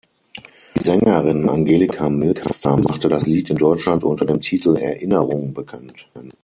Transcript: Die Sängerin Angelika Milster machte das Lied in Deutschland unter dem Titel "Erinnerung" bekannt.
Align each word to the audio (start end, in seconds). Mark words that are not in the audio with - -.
Die 0.75 0.83
Sängerin 0.83 1.47
Angelika 1.47 2.09
Milster 2.09 2.75
machte 2.75 3.07
das 3.07 3.27
Lied 3.27 3.51
in 3.51 3.57
Deutschland 3.57 4.03
unter 4.03 4.25
dem 4.25 4.41
Titel 4.41 4.75
"Erinnerung" 4.75 5.53
bekannt. 5.53 6.07